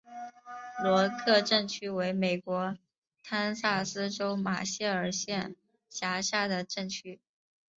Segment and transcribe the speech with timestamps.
[0.83, 2.75] 罗克镇区为美国
[3.21, 5.55] 堪萨斯州马歇尔县
[5.91, 7.19] 辖下的镇区。